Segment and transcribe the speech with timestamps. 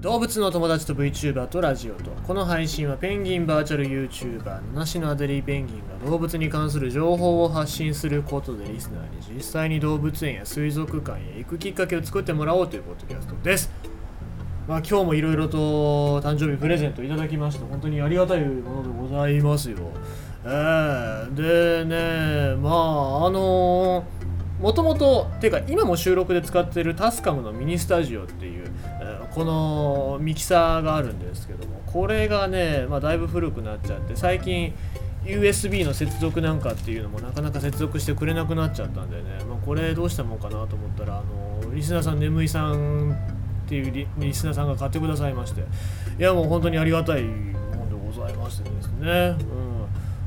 [0.00, 13.72] 動物の友達と VTuber とラジオとこの配信はペンギンバーチャル YouTuber のしのアデリーペンギンが動物に関する情報を発信することでリスナーに実際に動物園や水族館へ行くきっかけを作ってもらおうというポッドキャストです
[14.68, 19.78] まあ今日もいろいろと誕生日プレゼントいただきまして本当にありがたいものでございますよ。
[20.44, 24.04] えー、でねまああの
[24.60, 28.57] もともとていうか今も収録で使ってるタスカムのミニスタジオっていう、
[29.38, 34.74] このミキサーがあるんですけどもこれがね、まあ、だいぶ古くなっちゃって最近
[35.24, 43.12] USB の接続なんかっていうのもなかなか接続してくれなくなっちゃったんでね、まあ、これどうしたもんかなと思ったらあのリスナーさん眠いさん
[43.66, 45.64] っていうリリスナーさんが買ってくださいましてい
[46.20, 49.36] やもう本当にありがたいものでございましてですね、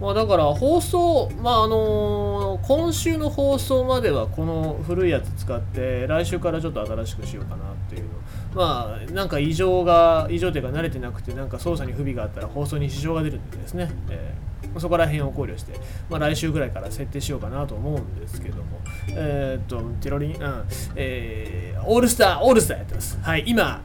[0.00, 0.04] うん。
[0.04, 8.08] まあ、だから放送、まああの今週の放送まではこの古いやつ使って来週からちょっと新しくしようかなっていうの。
[8.54, 14.46] まあなんか異常が異常というか慣れてなくてなんか操作に不備があったら放送に支障が出るんでですね、えー
[14.78, 15.72] そこら辺を考慮して、
[16.10, 18.80] まあ、来週ぐらいから設定しようかなと思うんですけども。
[19.08, 20.64] えーっとテロリン、うん
[20.96, 23.18] えーオールスターオールスターやってます。
[23.22, 23.80] はい今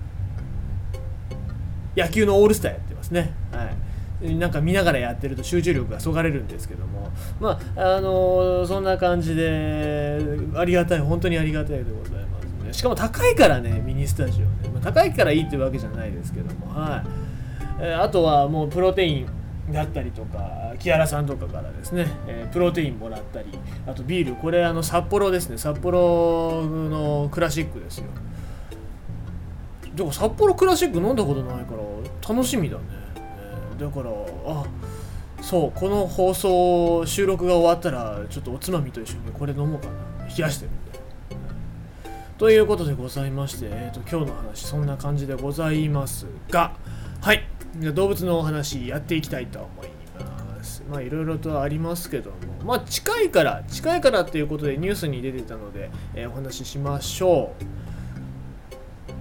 [1.95, 3.34] 野球のオールスターやってますね。
[3.52, 3.91] はい。
[4.22, 7.09] なんか見ながらやってると集中力がそがれるんですけども。
[7.39, 10.19] まああのそんな感じで
[10.55, 12.73] ありがたい本当にありがたいでございますね。
[12.73, 16.67] しかも高いからねミニスタジオね、まあ、高いからいいってわけじゃないですけども。
[16.67, 17.03] はい、
[17.81, 19.27] えーあとはもうプロテイン
[19.72, 23.47] だったりとか木原さんとかからですね、えープロテインもらったり。
[23.88, 24.36] あとビール。
[24.36, 25.58] これあの札幌ですね。
[25.58, 28.05] 札幌のクラシックですよ。
[29.95, 32.83] でも札幌クラシック飲んだことないから楽しみだね、
[33.82, 34.12] だから
[34.46, 34.64] あ
[35.42, 39.94] そうこの放送収録が終わったらちょっとおつまみと一緒にこれ飲もうかな。
[40.28, 40.92] 冷やしてるんで。
[42.38, 46.73] ということでございまして、えー、と今日の話そんな感じでございますが
[47.22, 47.44] はい。
[47.94, 49.88] 動物のお話やっていきたいと思い
[50.20, 50.84] ます。
[50.88, 52.38] まあいろいろとありますけども。
[52.64, 57.64] まあ近いから近いからっていうことでニュースに出てたので、えーお話ししましょう。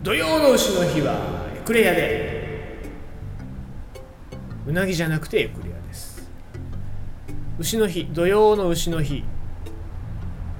[0.02, 1.14] 土曜の牛の日は
[1.64, 2.39] クレアで。
[4.70, 6.30] うなぎじゃなくてエクレアです。
[7.58, 9.24] 牛の日土曜の牛の日。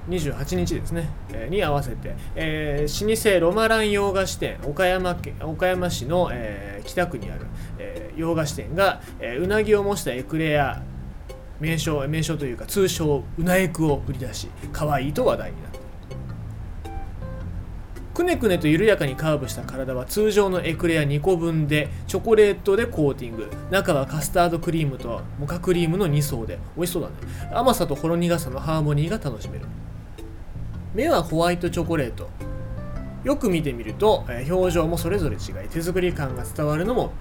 [0.09, 7.45] 28日ですね、えーに合わせて、えー老舗ロマラン洋菓子店岡山県岡山市の、えー北区にある、
[7.77, 10.81] えー洋菓子店が、えーうなぎを模したエクレア
[11.61, 15.80] 名称名称というか通称うなエクを売り出し可愛いと話題になっている
[18.13, 23.49] くねくねと緩やかにカーブした体は通常のエクレア2個分でチョコレートでコーティング。
[23.71, 26.59] 中はカスタードクリームとモカクリームの2層で。
[26.75, 27.15] 美味しそうだね。
[27.53, 29.65] 甘さとほろ苦さのハーモニーが楽しめる。
[30.93, 32.29] 目はホワイトチョコレート。
[33.23, 37.13] よく見てみると、え表情もそれぞれ違い手作り感が伝わるのも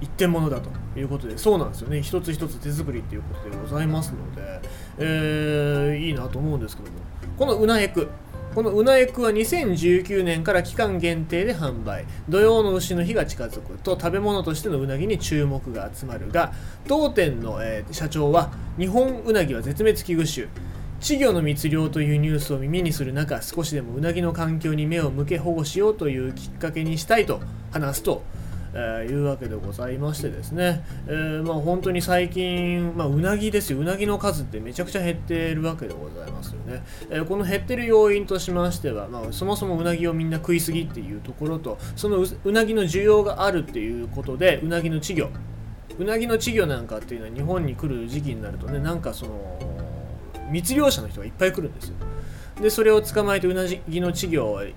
[0.00, 2.02] 一点物だということでそうなんですよね。
[2.02, 4.60] 一つ一つ手作りっていうことでございますので、
[4.98, 6.98] えーいいなと思うんですけども。
[7.38, 8.08] このうなエク
[8.54, 16.52] このうなえくは2019年から期間限定で販売土用の牛の日が近づくと食べ物としてのうなぎに注目が集まるが
[16.86, 20.74] 当店の、えー社長は日本うなぎは絶滅危惧種。
[21.00, 27.40] 稚魚の密漁というニュースを耳にする中少しでもうなぎの環境に目を向け保護しようというきっかけにしたいと
[27.72, 28.22] 話すと、
[28.74, 33.78] えーいうわけでございましてですね、えーまあ、本当に最近、まあ、うなぎですよ。
[33.78, 45.30] うなぎの数ってめちゃくちゃ減っているわけでございますよね、えーこの減ってる要因としましては、まあ、そもそもうなぎをみんな食いすぎっていうところとそのううなぎの需要があるっていうことでうなぎの稚魚。
[45.98, 49.58] うなぎの稚魚なんかっていうのは日本に来る時期になるとねなんかその
[50.50, 51.94] 密漁者の人がいっぱい来るんですよ。
[52.60, 54.74] でそれを捕まえてうなぎの稚魚を、え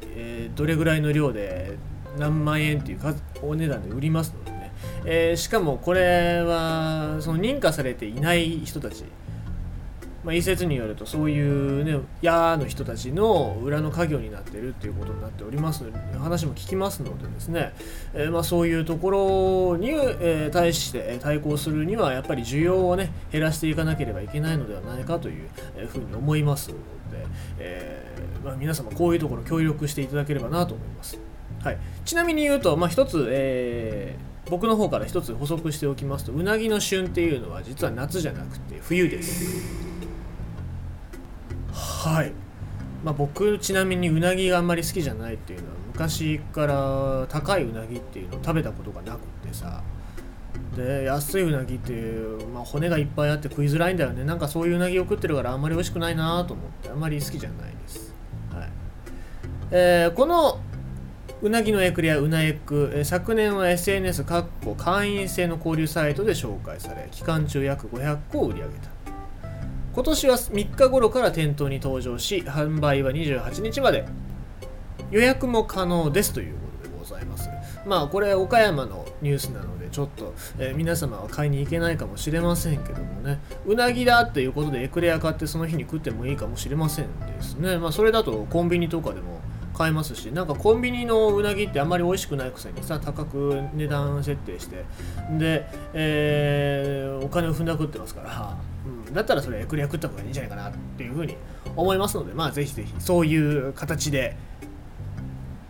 [0.54, 1.78] ーどれぐらいの量で
[2.18, 3.00] 何万円っていう
[3.42, 4.72] お値段で売りますのでね、
[5.06, 9.04] えーしかもこれはその認可されていない人たち。
[10.28, 17.74] まあ、一説によるとそういうね矢の人たちの裏の家業になってるっていうことになっておりますので話も聞きますのでですね、
[18.14, 26.80] えーまあ、そういうところに、えー対して対抗するにはやっぱり需要をね減らしていかなければいけないのではないかというえーふうに思いますので、
[27.60, 28.06] え
[28.44, 31.18] まあ、皆様こういうところ協力していただければなと思います。
[31.64, 39.62] はい、ちなみに言うと、まあ、一つ、えー僕の方から一つ補足しておきますとうなぎの旬っていうのは実は夏じゃなくて冬です。
[41.74, 42.32] はい、
[43.04, 49.84] まあ、僕ちなみにうなぎがあんまり好きじゃないっていうのは昔から高いうなぎっていうのを食べたことがなくてさ。
[50.76, 54.24] で安いうなぎっていう、まあ、骨がいっぱいあって食いづらいんだよね。
[54.24, 58.14] なんかそういううなぎを食ってるからあんまり美味しくないなと思ってあんまり好きじゃないです、
[58.54, 58.70] はい。
[59.72, 60.60] えーこの
[61.42, 68.90] うなぎのエクレアうなエクえ昨年は SNS かっこ会員制の交流サイトで紹介され期間中約500個を売り上げた。
[69.94, 74.06] 今年は3日頃から店頭に登場し販売は28日まで。
[75.10, 77.50] 予約も可能ですということでございます。
[77.86, 83.40] まあこれ岡山のニュースなのでちょっと、えー皆様は買いに行けないかもしれませんけどもね。
[83.66, 87.78] うなぎだっていうことでエクレア買ってその日に食ってもいいかもしれませんですね。
[87.78, 89.37] まあそれだとコンビニとかでも
[89.78, 94.86] 買えますしなんかコンビニのうなぎってあんまり美味しくないくせにさ高く値段設定して
[95.38, 101.36] で、えーお金を踏んだくってますから、うん、だったらそれエクレア食った方がいいんじゃないかなっていうふうに
[101.76, 104.36] 思いますのでまあぜひぜひそういう形で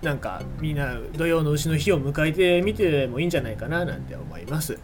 [0.02, 4.78] なんかみんな土曜の牛の日を迎えてみてもいいんじゃないかななんて思います。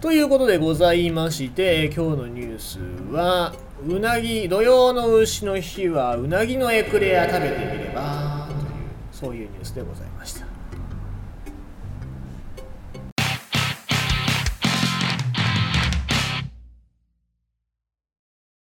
[0.00, 2.78] ということでございまして今日のニュース
[3.12, 3.54] は
[3.86, 8.27] うなぎ土曜の牛の日はうなぎのエクレア食べてみれば
[9.18, 10.47] そういうニュースでございました。